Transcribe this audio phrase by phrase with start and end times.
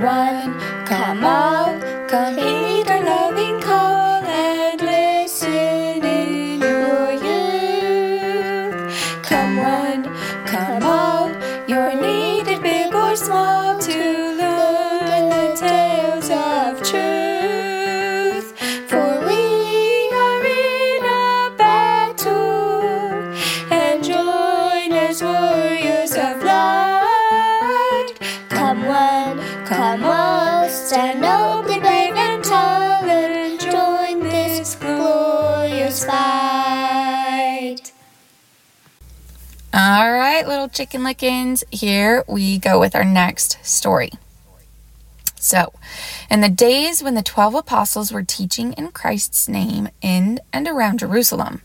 [0.00, 2.53] One, come all, come heed
[40.74, 44.10] chicken lickens, here we go with our next story.
[45.36, 45.72] So,
[46.28, 50.98] in the days when the 12 apostles were teaching in Christ's name in and around
[50.98, 51.62] Jerusalem,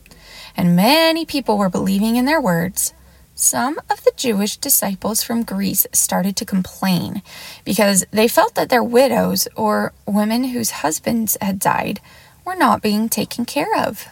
[0.56, 2.94] and many people were believing in their words,
[3.34, 7.24] some of the Jewish disciples from Greece started to complain
[7.66, 12.00] because they felt that their widows or women whose husbands had died
[12.46, 14.08] were not being taken care of.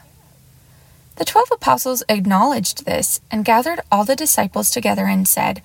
[1.17, 5.63] The twelve apostles acknowledged this and gathered all the disciples together and said,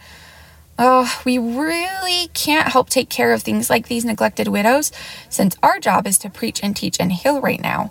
[0.79, 4.91] Oh, we really can't help take care of things like these neglected widows,
[5.29, 7.91] since our job is to preach and teach and heal right now.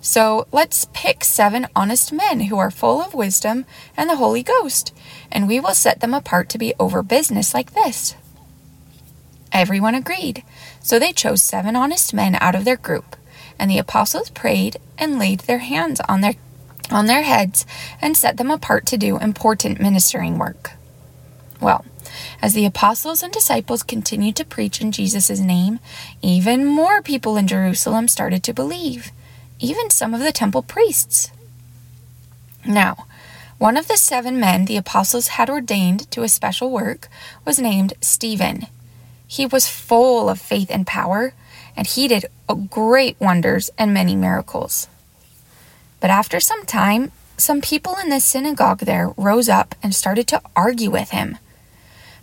[0.00, 4.94] So let's pick seven honest men who are full of wisdom and the Holy Ghost,
[5.30, 8.16] and we will set them apart to be over business like this.
[9.52, 10.42] Everyone agreed,
[10.80, 13.16] so they chose seven honest men out of their group,
[13.58, 16.34] and the apostles prayed and laid their hands on their
[16.92, 17.66] on their heads
[18.00, 20.72] and set them apart to do important ministering work.
[21.60, 21.84] Well,
[22.40, 25.80] as the apostles and disciples continued to preach in Jesus' name,
[26.20, 29.12] even more people in Jerusalem started to believe,
[29.58, 31.30] even some of the temple priests.
[32.66, 33.06] Now,
[33.58, 37.08] one of the seven men the apostles had ordained to a special work
[37.44, 38.66] was named Stephen.
[39.26, 41.32] He was full of faith and power,
[41.76, 42.26] and he did
[42.70, 44.88] great wonders and many miracles.
[46.02, 50.42] But after some time, some people in the synagogue there rose up and started to
[50.56, 51.38] argue with him.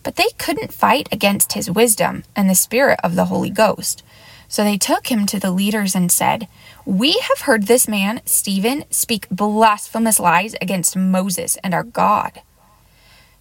[0.04, 4.04] But they couldn't fight against his wisdom and the Spirit of the Holy Ghost.
[4.50, 6.50] So they took him to the leaders and said,
[6.86, 12.42] We have heard this man, Stephen, speak blasphemous lies against Moses and our God.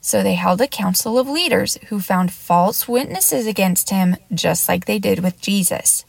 [0.00, 4.84] So they held a council of leaders who found false witnesses against him, just like
[4.84, 6.05] they did with Jesus.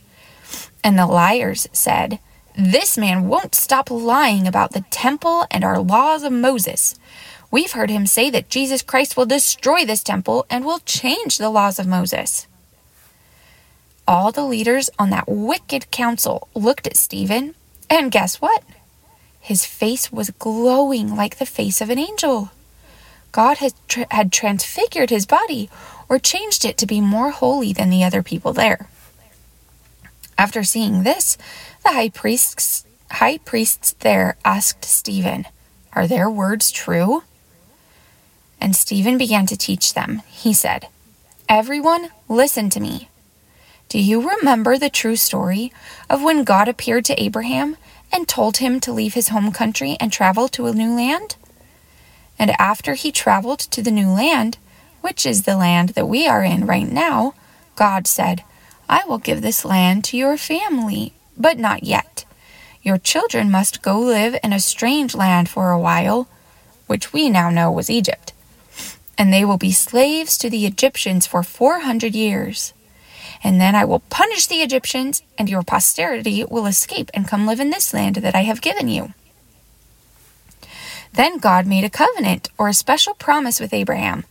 [0.83, 2.19] And the liars said,
[2.57, 6.95] This man won't stop lying about the temple and our laws of Moses.
[7.51, 11.49] We've heard him say that Jesus Christ will destroy this temple and will change the
[11.49, 12.47] laws of Moses.
[14.07, 17.55] All the leaders on that wicked council looked at Stephen,
[17.89, 18.63] and guess what?
[19.39, 22.51] His face was glowing like the face of an angel.
[23.31, 25.69] God had, tra- had transfigured his body
[26.07, 28.89] or changed it to be more holy than the other people there.
[30.37, 31.37] After seeing this,
[31.89, 35.47] the high priests, high priests there asked Stephen,
[35.93, 37.23] Are their words true?
[38.61, 40.21] And Stephen began to teach them.
[40.27, 40.87] He said,
[41.47, 43.09] Everyone, listen to me.
[43.87, 45.73] Do you remember the true story
[46.11, 47.75] of when God appeared to Abraham
[48.13, 51.37] and told him to leave his home country and travel to a new land?
[52.37, 54.59] And after he traveled to the new land,
[55.01, 57.33] which is the land that we are in right now,
[57.75, 58.43] God said,
[58.87, 62.25] I will give this land to your family, but not yet.
[62.83, 66.27] Your children must go live in a strange land for a while,
[66.87, 68.33] which we now know was Egypt.
[69.17, 72.73] And they will be slaves to the Egyptians for 400 years.
[73.43, 77.59] And then I will punish the Egyptians, and your posterity will escape and come live
[77.59, 79.13] in this land that I have given you.
[81.13, 84.25] Then God made a covenant or a special promise with Abraham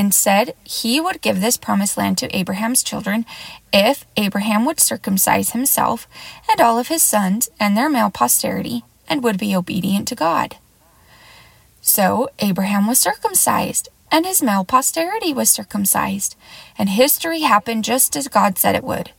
[0.00, 3.26] and said he would give this promised land to Abraham's children
[3.70, 6.08] if Abraham would circumcise himself
[6.50, 10.56] and all of his sons and their male posterity and would be obedient to God.
[11.82, 16.34] So Abraham was circumcised, and his male posterity was circumcised,
[16.78, 19.10] and history happened just as God said it would.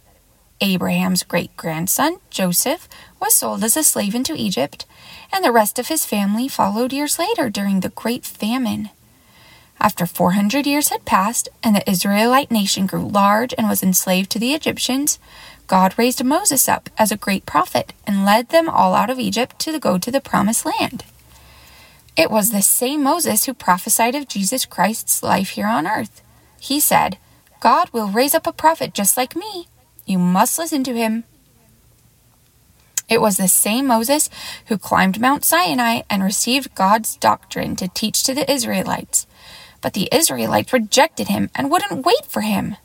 [0.62, 2.89] Abraham's great grandson, Joseph,
[3.19, 4.88] was sold as a slave into Egypt,
[5.31, 8.89] and the rest of his family followed years later during the great famine.
[9.81, 14.39] After 400 years had passed and the Israelite nation grew large and was enslaved to
[14.39, 15.18] the Egyptians,
[15.66, 19.57] God raised Moses up as a great prophet and led them all out of Egypt
[19.62, 21.04] to go to the promised land.
[22.16, 26.22] It was the same Moses who prophesied of Jesus Christ's life here on earth.
[26.60, 27.18] He said,
[27.60, 29.66] God will raise up a prophet just like me.
[30.06, 31.24] You must listen to him.
[33.10, 34.30] It was the same Moses
[34.68, 39.25] who climbed Mount Sinai and received God's doctrine to teach to the Israelites.
[39.81, 42.78] But the Israelites rejected him and wouldn't wait for him.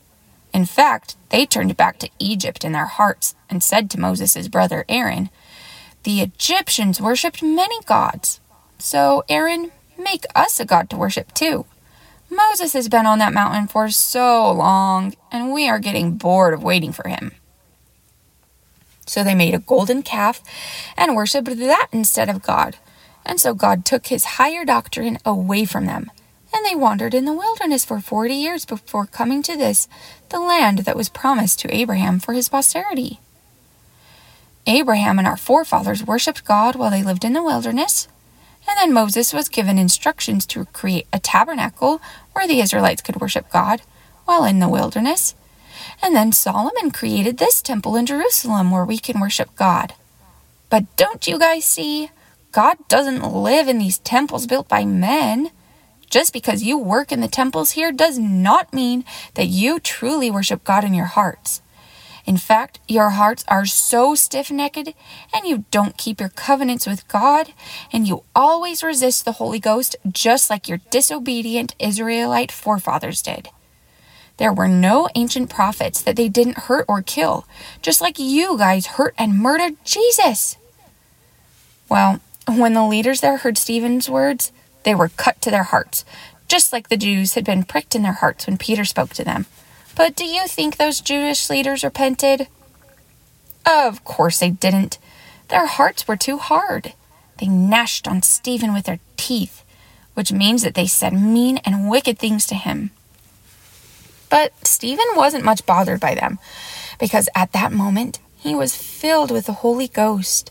[0.53, 4.85] In fact, they turned back to Egypt in their hearts and said to Moses' brother
[4.89, 5.29] Aaron,
[6.03, 8.39] The Egyptians worshipped many gods.
[8.79, 11.65] So, Aaron, make us a god to worship too.
[12.29, 16.63] Moses has been on that mountain for so long, and we are getting bored of
[16.63, 17.31] waiting for him.
[19.05, 20.41] So they made a golden calf
[20.97, 22.77] and worshipped that instead of God.
[23.25, 26.11] And so God took his higher doctrine away from them.
[26.57, 29.87] And they wandered in the wilderness for forty years before coming to this,
[30.29, 33.19] the land that was promised to Abraham for his posterity.
[34.65, 38.07] Abraham and our forefathers worshipped God while they lived in the wilderness.
[38.67, 42.01] And then Moses was given instructions to create a tabernacle
[42.33, 43.83] where the Israelites could worship God
[44.25, 45.35] while in the wilderness.
[46.01, 49.93] And then Solomon created this temple in Jerusalem where we can worship God.
[50.71, 52.09] But don't you guys see?
[52.51, 55.51] God doesn't live in these temples built by men.
[56.09, 60.63] Just because you work in the temples here does not mean that you truly worship
[60.63, 61.61] God in your hearts.
[62.25, 64.77] In fact, your hearts are so stiff necked,
[65.33, 67.53] and you don't keep your covenants with God,
[67.91, 73.49] and you always resist the Holy Ghost just like your disobedient Israelite forefathers did.
[74.37, 77.47] There were no ancient prophets that they didn't hurt or kill,
[77.81, 80.57] just like you guys hurt and murdered Jesus.
[81.89, 84.51] Well, when the leaders there heard Stephen's words,
[84.87, 86.05] they were cut to their hearts,
[86.47, 89.45] just like the Jews had been pricked in their hearts when Peter spoke to them.
[89.97, 92.47] But do you think those Jewish leaders repented?
[93.65, 94.97] Of course they didn't.
[95.49, 96.93] Their hearts were too hard.
[97.37, 99.65] They gnashed on Stephen with their teeth,
[100.13, 102.91] which means that they said mean and wicked things to him.
[104.29, 106.39] But Stephen wasn't much bothered by them,
[106.97, 110.49] because at that moment he was filled with the Holy Ghost,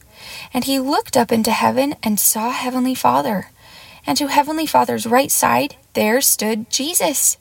[0.52, 3.48] and he looked up into heaven and saw Heavenly Father.
[4.06, 7.36] And to Heavenly Father's right side there stood Jesus.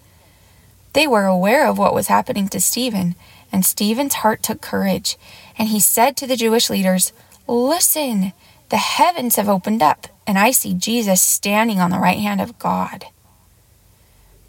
[0.94, 3.15] They were aware of what was happening to Stephen,
[3.51, 5.17] and Stephen's heart took courage,
[5.57, 7.13] and he said to the Jewish leaders,
[7.47, 8.33] Listen,
[8.69, 12.57] the heavens have opened up, and I see Jesus standing on the right hand of
[12.57, 13.06] God.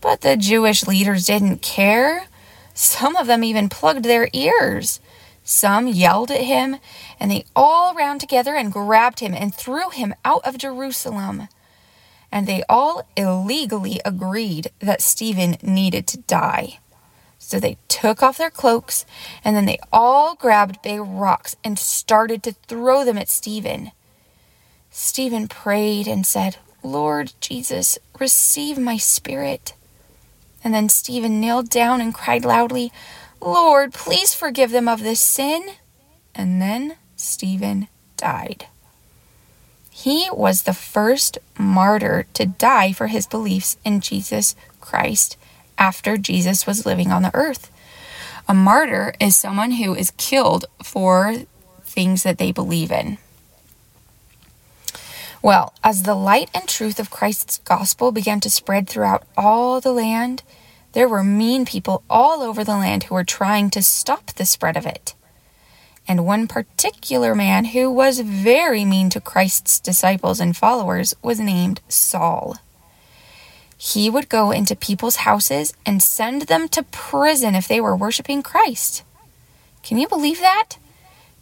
[0.01, 2.29] But the Jewish leaders didn't care.
[2.75, 5.01] Some of them even plugged their ears.
[5.45, 6.77] Some yelled at him,
[7.21, 11.49] and they all ran together and grabbed him and threw him out of Jerusalem.
[12.31, 16.79] And they all illegally agreed that Stephen needed to die.
[17.39, 19.07] So they took off their cloaks,
[19.45, 23.93] and then they all grabbed big rocks and started to throw them at Stephen.
[24.91, 29.75] Stephen prayed and said, Lord Jesus, receive my spirit.
[30.65, 32.91] And then Stephen knelt down and cried loudly,
[33.41, 35.75] Lord, please forgive them of this sin.
[36.35, 38.67] And then Stephen died.
[39.97, 45.39] He was the first martyr to die for his beliefs in Jesus Christ
[45.79, 47.71] after Jesus was living on the earth.
[48.47, 51.35] A martyr is someone who is killed for
[51.83, 53.17] things that they believe in.
[55.41, 59.93] Well, as the light and truth of Christ's gospel began to spread throughout all the
[59.93, 60.43] land,
[60.93, 64.77] there were mean people all over the land who were trying to stop the spread
[64.77, 65.15] of it.
[66.09, 71.81] And one particular man who was very mean to Christ's disciples and followers was named
[71.89, 72.57] Saul.
[73.77, 78.43] He would go into people's houses and send them to prison if they were worshiping
[78.43, 79.03] Christ.
[79.83, 80.79] Can you believe that?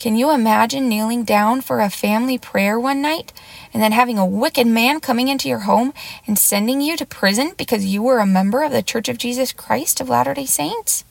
[0.01, 3.33] Can you imagine kneeling down for a family prayer one night
[3.73, 5.95] and then having a wicked man coming into your home
[6.27, 9.53] and sending you to prison because you were a member of the Church of Jesus
[9.53, 11.05] Christ of Latter day Saints?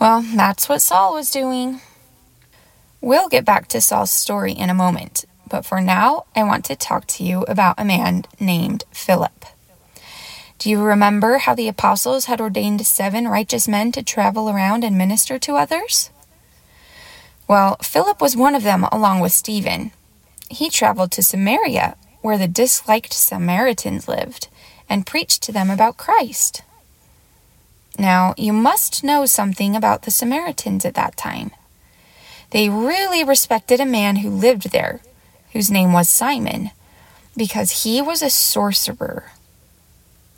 [0.00, 1.80] Well, that's what Saul was doing.
[3.00, 6.76] We'll get back to Saul's story in a moment, but for now, I want to
[6.76, 9.44] talk to you about a man named Philip.
[10.58, 14.96] Do you remember how the apostles had ordained seven righteous men to travel around and
[14.96, 16.10] minister to others?
[17.46, 19.92] Well, Philip was one of them along with Stephen.
[20.50, 24.48] He traveled to Samaria, where the disliked Samaritans lived,
[24.88, 26.62] and preached to them about Christ.
[27.98, 31.50] Now, you must know something about the Samaritans at that time.
[32.50, 35.00] They really respected a man who lived there,
[35.52, 36.70] whose name was Simon,
[37.36, 39.32] because he was a sorcerer.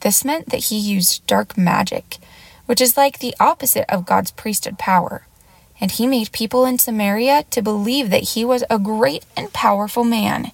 [0.00, 2.18] This meant that he used dark magic,
[2.66, 5.24] which is like the opposite of God's priesthood power
[5.80, 10.04] and he made people in Samaria to believe that he was a great and powerful
[10.04, 10.50] man,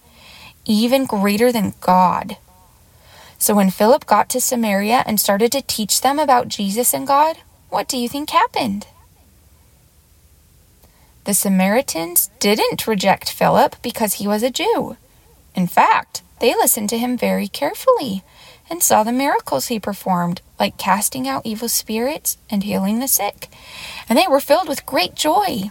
[0.65, 2.37] even greater than God.
[3.39, 7.39] So when Philip got to Samaria and started to teach them about Jesus and God,
[7.69, 8.87] what do you think happened?
[11.25, 14.99] The Samaritans didn't reject Philip because he was a Jew.
[15.55, 18.23] In fact, they listened to him very carefully,
[18.69, 23.49] and saw the miracles he performed, like casting out evil spirits and healing the sick.
[24.09, 25.71] And they were filled with great joy.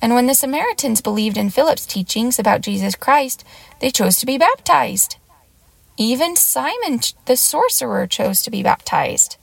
[0.00, 3.44] And when the Samaritans believed in Philip's teachings about Jesus Christ,
[3.80, 5.16] they chose to be baptized.
[5.96, 9.36] Even Simon the sorcerer chose to be baptized.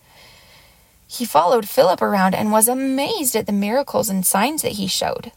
[1.12, 5.32] He followed Philip around and was amazed at the miracles and signs that he showed.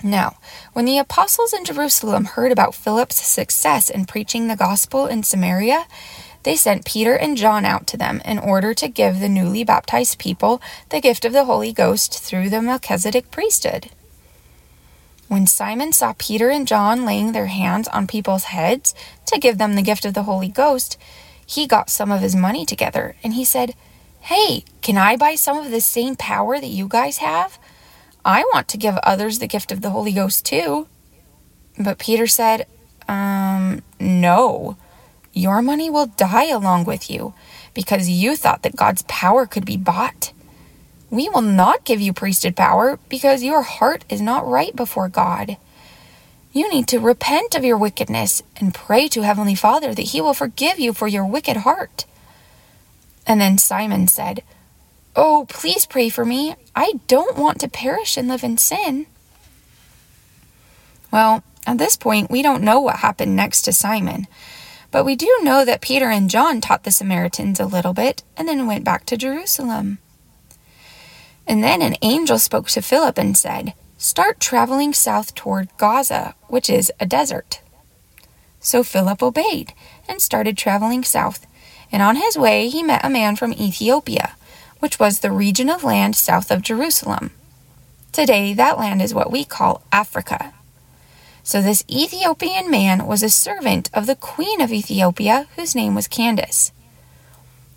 [0.00, 0.36] Now,
[0.72, 5.86] when the apostles in Jerusalem heard about Philip's success in preaching the gospel in Samaria,
[6.44, 10.20] they sent Peter and John out to them in order to give the newly baptized
[10.20, 13.90] people the gift of the Holy Ghost through the Melchizedek priesthood.
[15.26, 18.94] When Simon saw Peter and John laying their hands on people's heads
[19.26, 20.96] to give them the gift of the Holy Ghost,
[21.44, 23.74] he got some of his money together and he said,
[24.26, 27.58] Hey, can I buy some of the same power that you guys have?
[28.24, 30.86] I want to give others the gift of the Holy Ghost too.
[31.76, 32.68] But Peter said,
[33.08, 34.76] Um, no.
[35.32, 37.34] Your money will die along with you
[37.74, 40.32] because you thought that God's power could be bought.
[41.10, 45.56] We will not give you priesthood power because your heart is not right before God.
[46.52, 50.34] You need to repent of your wickedness and pray to Heavenly Father that He will
[50.34, 52.04] forgive you for your wicked heart.
[53.26, 54.42] And then Simon said,
[55.14, 56.54] Oh, please pray for me.
[56.74, 59.06] I don't want to perish and live in sin.
[61.12, 64.26] Well, at this point, we don't know what happened next to Simon,
[64.90, 68.48] but we do know that Peter and John taught the Samaritans a little bit and
[68.48, 69.98] then went back to Jerusalem.
[71.46, 76.68] And then an angel spoke to Philip and said, Start traveling south toward Gaza, which
[76.68, 77.60] is a desert.
[78.58, 79.74] So Philip obeyed
[80.08, 81.46] and started traveling south,
[81.92, 84.34] and on his way he met a man from Ethiopia
[84.82, 87.30] which was the region of land south of Jerusalem.
[88.10, 90.52] Today, that land is what we call Africa.
[91.44, 96.08] So, this Ethiopian man was a servant of the Queen of Ethiopia, whose name was
[96.08, 96.72] Candace.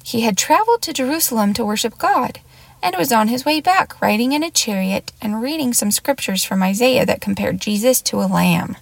[0.03, 2.39] He had traveled to Jerusalem to worship God
[2.81, 6.63] and was on his way back riding in a chariot and reading some scriptures from
[6.63, 8.77] Isaiah that compared Jesus to a lamb.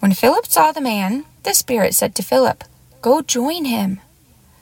[0.00, 2.64] When Philip saw the man, the Spirit said to Philip,
[3.04, 4.00] Go join him.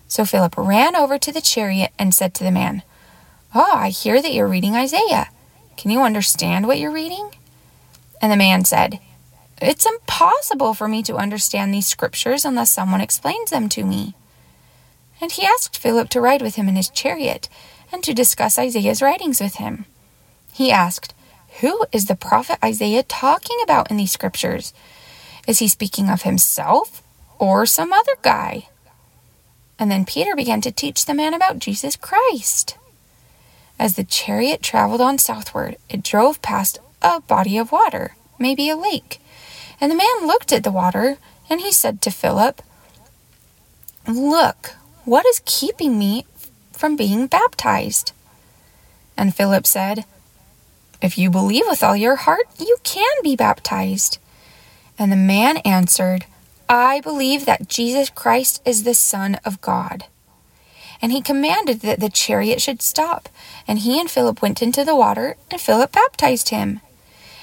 [0.09, 2.83] So Philip ran over to the chariot and said to the man,
[3.55, 5.29] Oh, I hear that you're reading Isaiah.
[5.77, 7.31] Can you understand what you're reading?
[8.21, 8.99] And the man said,
[9.61, 14.17] It's impossible for me to understand these scriptures unless someone explains them to me.
[15.21, 17.49] And he asked Philip to ride with him in his chariot
[17.93, 19.85] and to discuss Isaiah's writings with him.
[20.53, 21.15] He asked,
[21.61, 24.75] Who is the prophet Isaiah talking about in these scriptures?
[25.47, 27.02] Is he speaking of himself
[27.43, 28.69] or some other guy?
[29.77, 32.79] And then Peter began to teach the man about Jesus Christ.
[33.81, 38.77] As the chariot traveled on southward, it drove past a body of water, maybe a
[38.77, 39.21] lake.
[39.81, 41.19] And the man looked at the water,
[41.51, 42.63] and he said to Philip,
[44.07, 46.25] Look, what is keeping me
[46.71, 48.13] from being baptized?
[49.17, 50.05] And Philip said,
[51.03, 54.19] If you believe with all your heart, you can be baptized.
[54.97, 56.27] And the man answered,
[56.75, 60.07] I believe that Jesus Christ is the Son of God.
[61.03, 63.29] And he commanded that the chariot should stop.
[63.69, 66.81] And he and Philip went into the water, and Philip baptized him.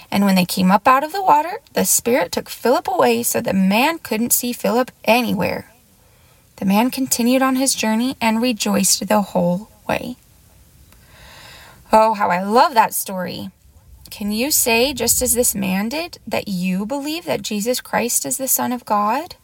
[0.10, 3.40] And when they came up out of the water, the Spirit took Philip away so
[3.40, 5.72] that man couldn't see Philip anywhere.
[6.56, 10.16] The man continued on his journey and rejoiced the whole way.
[11.92, 13.52] Oh, how I love that story.
[14.10, 18.38] Can you say, just as this man did, that you believe that Jesus Christ is
[18.38, 19.36] the Son of God?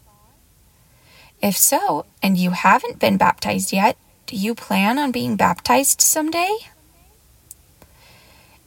[1.41, 6.57] If so, and you haven't been baptized yet, do you plan on being baptized someday?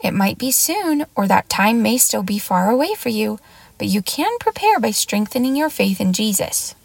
[0.03, 3.41] It might be soon, or that time may still be far away for you,
[3.79, 6.77] but you can prepare by strengthening your faith in Jesus.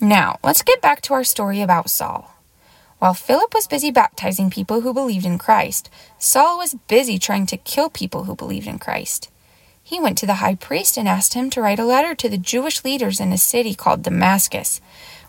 [0.00, 2.35] Now, let's get back to our story about Saul.
[2.98, 7.58] While Philip was busy baptizing people who believed in Christ, Saul was busy trying to
[7.58, 9.28] kill people who believed in Christ.
[9.82, 12.38] He went to the high priest and asked him to write a letter to the
[12.38, 14.80] Jewish leaders in a city called Damascus,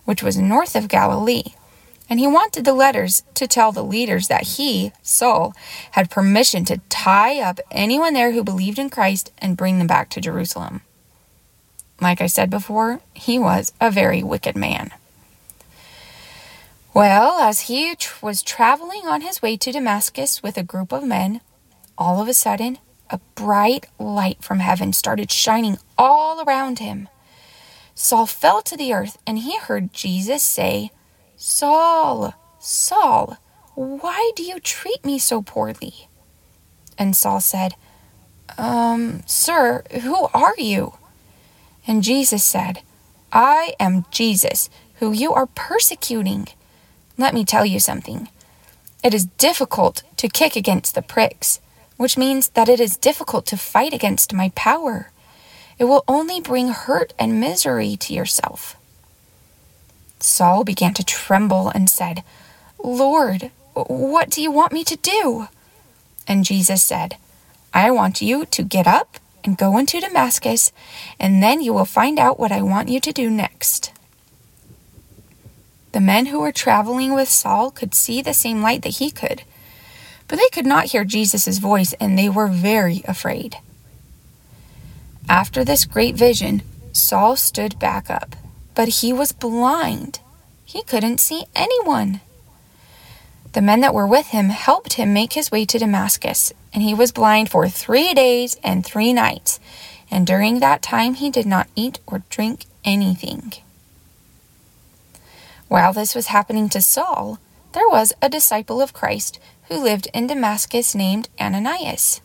[0.05, 1.53] which was north of Galilee.
[2.09, 5.53] And he wanted the letters to tell the leaders that he, Saul,
[5.91, 10.09] had permission to tie up anyone there who believed in Christ and bring them back
[10.11, 10.81] to Jerusalem.
[11.99, 14.91] Like I said before, he was a very wicked man.
[16.97, 21.03] Well, as he tr- was traveling on his way to Damascus with a group of
[21.03, 21.41] men,
[21.95, 22.79] all of a sudden,
[23.11, 27.07] a bright light from heaven started shining all around him.
[27.93, 30.89] Saul fell to the earth and he heard Jesus say,
[31.35, 33.37] Saul, Saul,
[33.75, 36.09] why do you treat me so poorly?
[36.97, 37.75] And Saul said,
[38.57, 40.93] Um, sir, who are you?
[41.85, 42.81] And Jesus said,
[43.31, 46.47] I am Jesus, who you are persecuting.
[47.17, 48.29] Let me tell you something.
[49.03, 51.59] It is difficult to kick against the pricks,
[51.97, 55.11] which means that it is difficult to fight against my power.
[55.79, 58.75] It will only bring hurt and misery to yourself.
[60.19, 62.23] Saul began to tremble and said,
[62.83, 65.47] Lord, what do you want me to do?
[66.27, 67.17] And Jesus said,
[67.73, 70.71] I want you to get up and go into Damascus,
[71.19, 73.91] and then you will find out what I want you to do next.
[75.97, 79.41] The men who were traveling with Saul could see the same light that he could,
[80.27, 83.57] but they could not hear Jesus' voice, and they were very afraid.
[85.27, 86.61] After this great vision,
[86.91, 88.35] Saul stood back up,
[88.75, 90.19] but he was blind.
[90.65, 92.21] He couldn't see anyone.
[93.53, 96.93] The men that were with him helped him make his way to Damascus, and he
[96.93, 99.59] was blind for three days and three nights,
[100.11, 103.53] and during that time he did not eat or drink anything.
[105.67, 107.39] While this was happening to Saul,
[107.73, 112.21] there was a disciple of Christ who lived in Damascus named Ananias.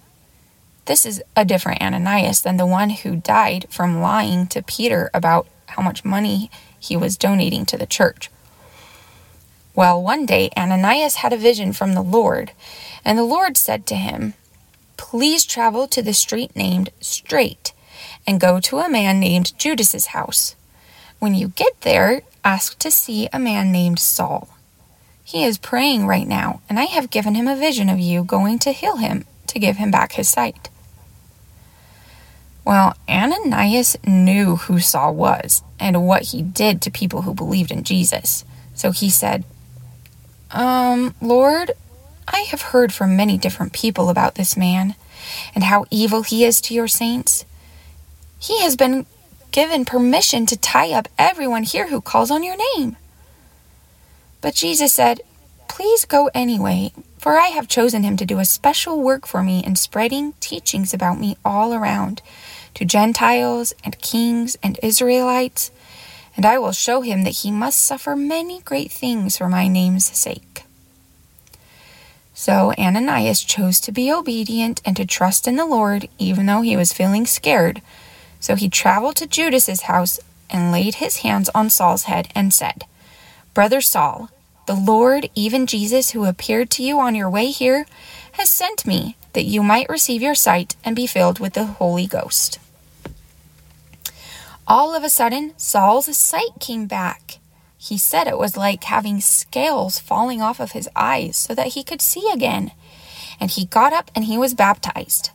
[0.85, 5.47] This is a different Ananias than the one who died from lying to Peter about
[5.67, 8.31] how much money he was donating to the church.
[9.75, 12.53] Well, one day Ananias had a vision from the Lord,
[13.05, 14.35] and the Lord said to him,
[14.97, 17.73] Please travel to the street named Straight
[18.27, 20.55] and go to a man named Judas's house.
[21.19, 24.49] When you get there, ask to see a man named Saul.
[25.25, 28.59] He is praying right now, and I have given him a vision of you going
[28.61, 30.69] to heal him to give him back his sight.
[32.65, 37.83] Well, Ananias knew who Saul was and what he did to people who believed in
[37.83, 38.45] Jesus.
[38.75, 39.45] So he said,
[40.51, 41.73] um, Lord,
[42.29, 44.95] I have heard from many different people about this man
[45.55, 47.45] and how evil he is to your saints.
[48.39, 49.07] He has been
[49.52, 52.97] given permission to tie up everyone here who calls on your name.
[54.40, 55.21] But Jesus said,
[55.68, 59.65] Please go anyway, for I have chosen him to do a special work for me
[59.65, 62.21] in spreading teachings about me all around,
[62.75, 65.71] to Gentiles and kings and Israelites
[66.36, 70.06] and I will show him that he must suffer many great things for my name's
[70.06, 70.65] sake.
[72.34, 76.76] So Ananias chose to be obedient and to trust in the Lord, even though he
[76.76, 77.82] was feeling scared.
[78.43, 80.19] So he traveled to Judas's house
[80.50, 82.85] and laid his hands on Saul's head and said,
[83.55, 84.31] Brother Saul,
[84.67, 87.87] the Lord, even Jesus, who appeared to you on your way here,
[88.33, 92.09] has sent me that you might receive your sight and be filled with the Holy
[92.09, 92.59] Ghost.
[94.67, 97.39] All of a sudden, Saul's sight came back.
[97.78, 101.85] He said it was like having scales falling off of his eyes so that he
[101.85, 102.73] could see again.
[103.39, 105.31] And he got up and he was baptized.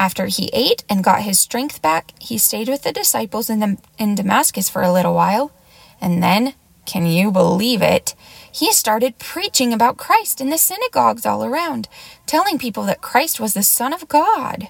[0.00, 3.78] After he ate and got his strength back, he stayed with the disciples in, the,
[3.98, 5.52] in Damascus for a little while.
[6.00, 6.54] And then,
[6.86, 8.16] can you believe it?
[8.50, 11.88] He started preaching about Christ in the synagogues all around,
[12.26, 14.68] telling people that Christ was the Son of God.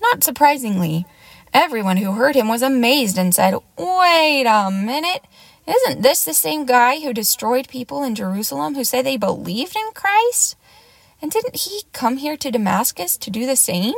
[0.00, 1.04] Not surprisingly,
[1.56, 5.22] Everyone who heard him was amazed and said, Wait a minute.
[5.66, 9.90] Isn't this the same guy who destroyed people in Jerusalem who said they believed in
[9.94, 10.54] Christ?
[11.20, 13.94] And didn't he come here to Damascus to do the same?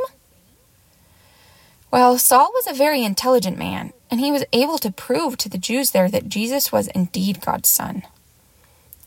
[1.91, 5.57] Well, Saul was a very intelligent man, and he was able to prove to the
[5.57, 8.03] Jews there that Jesus was indeed God's son.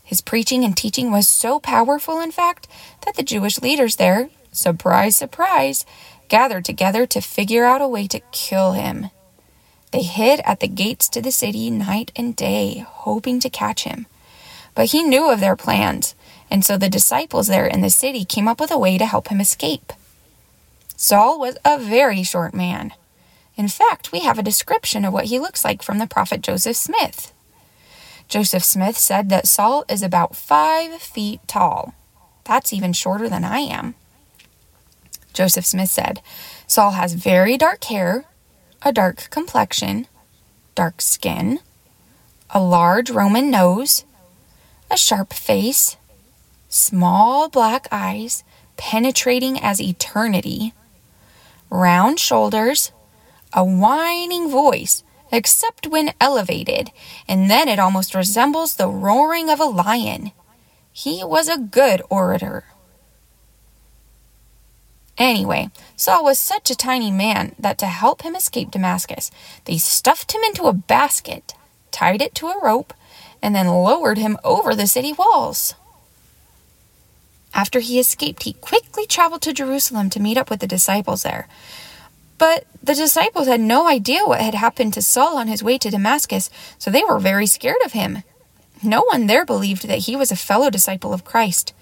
[0.03, 2.67] His preaching and teaching was so powerful, in fact,
[3.05, 5.85] that the Jewish leaders there, surprise, surprise,
[6.27, 9.09] gathered together to figure out a way to kill him.
[9.91, 14.07] They hid at the gates to the city night and day, hoping to catch him.
[14.75, 16.15] But he knew of their plans,
[16.53, 19.29] and so the disciples there in the city came up with a way to help
[19.29, 19.91] him escape.
[20.95, 22.93] Saul was a very short man.
[23.55, 26.75] In fact, we have a description of what he looks like from the prophet Joseph
[26.75, 27.33] Smith.
[28.27, 31.95] Joseph Smith said that Saul is about five feet tall.
[32.43, 33.95] That's even shorter than I am.
[35.33, 36.21] Joseph Smith said,
[36.67, 38.25] Saul has very dark hair,
[38.83, 40.05] a dark complexion,
[40.75, 41.61] dark skin,
[42.51, 44.05] a large Roman nose,
[44.91, 45.97] a sharp face,
[46.73, 48.43] small black eyes
[48.77, 50.73] penetrating as eternity,
[51.69, 52.91] round shoulders,
[53.53, 56.89] a whining voice, except when elevated,
[57.27, 60.31] and then it almost resembles the roaring of a lion.
[60.91, 62.65] He was a good orator.
[65.15, 69.29] Anyway, Saul was such a tiny man that to help him escape Damascus,
[69.65, 71.53] they stuffed him into a basket,
[71.91, 72.95] tied it to a rope,
[73.43, 75.75] and then lowered him over the city walls.
[77.53, 81.47] After he escaped, he quickly traveled to Jerusalem to meet up with the disciples there.
[82.37, 85.91] But the disciples had no idea what had happened to Saul on his way to
[85.91, 88.23] Damascus, so they were very scared of him.
[88.81, 91.73] No one there believed that he was a fellow disciple of Christ.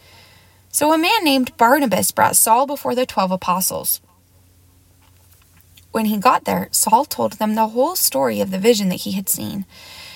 [0.69, 4.01] So a man named Barnabas brought Saul before the twelve apostles.
[5.91, 9.13] When he got there, Saul told them the whole story of the vision that he
[9.13, 9.65] had seen,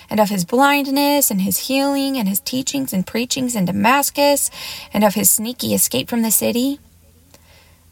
[0.09, 4.49] and of his blindness, and his healing, and his teachings and preachings in Damascus,
[4.93, 6.79] and of his sneaky escape from the city.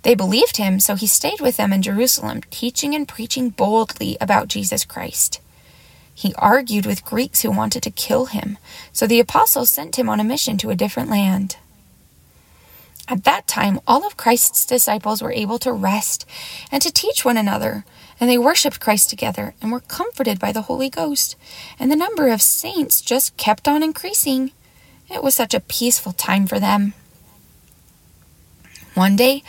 [0.04, 4.49] They believed him, so he stayed with them in Jerusalem, teaching and preaching boldly about
[4.49, 5.39] Jesus Christ.
[6.13, 8.58] He argued with Greeks who wanted to kill him,
[8.91, 11.58] so the apostles sent him on a mission to a different land.
[13.08, 16.26] At that time, all of Christ's disciples were able to rest
[16.71, 17.84] and to teach one another,
[18.23, 21.36] and they worshiped Christ together and were comforted by the Holy Ghost,
[21.77, 24.53] and the number of saints just kept on increasing.
[25.13, 26.93] It was such a peaceful time for them.
[28.93, 29.43] One day,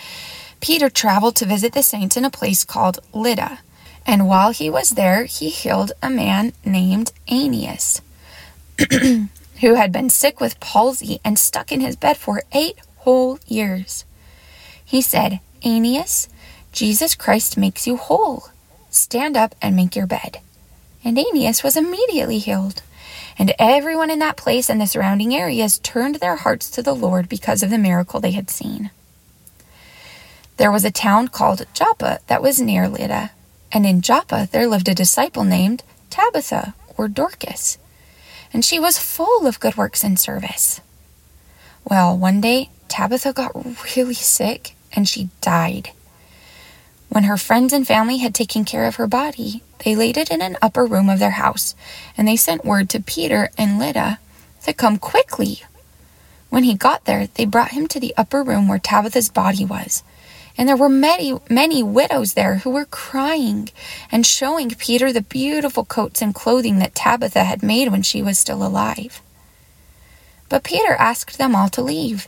[0.60, 3.60] Peter traveled to visit the saints in a place called Lydda,
[4.04, 8.02] and while he was there, he healed a man named Aeneas,
[8.90, 14.04] who had been sick with palsy and stuck in his bed for eight whole years.
[14.84, 16.28] He said, Aeneas,
[16.72, 18.48] Jesus Christ makes you whole.
[18.94, 20.38] Stand up and make your bed.
[21.02, 22.82] And Aeneas was immediately healed.
[23.36, 27.28] And everyone in that place and the surrounding areas turned their hearts to the Lord
[27.28, 28.90] because of the miracle they had seen.
[30.58, 33.32] There was a town called Joppa that was near Lydda,
[33.72, 37.78] and in Joppa there lived a disciple named Tabitha or Dorcas,
[38.52, 40.80] and she was full of good works and service.
[41.82, 43.56] Well, one day Tabitha got
[43.96, 45.90] really sick and she died.
[47.14, 50.42] When her friends and family had taken care of her body, they laid it in
[50.42, 51.76] an upper room of their house,
[52.18, 54.18] and they sent word to Peter and Lydda
[54.64, 55.62] to come quickly.
[56.50, 60.02] When he got there, they brought him to the upper room where Tabitha's body was.
[60.58, 63.68] And there were many, many widows there who were crying
[64.10, 68.40] and showing Peter the beautiful coats and clothing that Tabitha had made when she was
[68.40, 69.22] still alive.
[70.48, 72.26] But Peter asked them all to leave.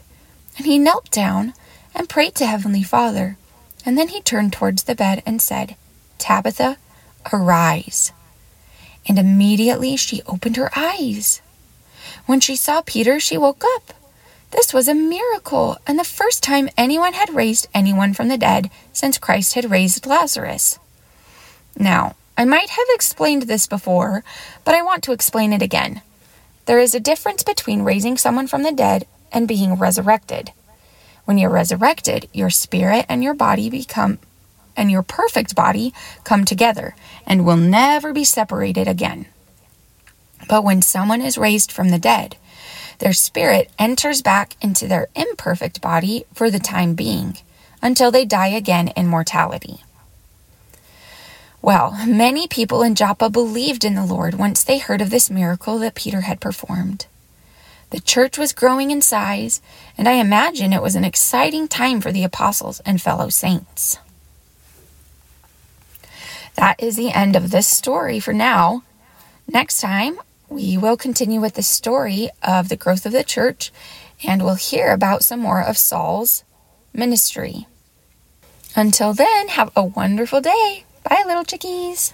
[0.57, 1.55] And he knelt down
[1.93, 3.37] and prayed to Heavenly Father.
[3.87, 5.77] And then he turned towards the bed and said,
[6.19, 6.77] Tabitha,
[7.33, 8.13] arise.
[9.09, 11.41] And immediately she opened her eyes.
[12.27, 13.95] When she saw Peter, she woke up.
[14.51, 18.71] This was a miracle, and the first time anyone had raised anyone from the dead
[18.93, 20.79] since Christ had raised Lazarus.
[21.79, 24.25] Now, I might have explained this before,
[24.65, 26.03] but I want to explain it again.
[26.67, 30.53] There is a difference between raising someone from the dead and being resurrected.
[31.27, 34.19] When you're resurrected, your spirit and your body become,
[34.77, 35.93] and your perfect body
[36.25, 36.95] come together
[37.27, 39.27] and will never be separated again.
[40.49, 42.37] But when someone is raised from the dead,
[43.01, 47.39] their spirit enters back into their imperfect body for the time being
[47.83, 49.83] until they die again in mortality.
[51.61, 55.81] Well, many people in Joppa believed in the Lord once they heard of this miracle
[55.81, 57.07] that Peter had performed.
[57.91, 59.61] The church was growing in size,
[59.97, 63.99] and I imagine it was an exciting time for the apostles and fellow saints.
[66.57, 68.83] That is the end of this story for now.
[69.47, 70.19] Next time,
[70.49, 73.73] we will continue with the story of the growth of the church
[74.25, 76.45] and we'll hear about some more of Saul's
[76.93, 77.67] ministry.
[78.75, 80.85] Until then, have a wonderful day.
[81.03, 82.13] Bye, little chickies.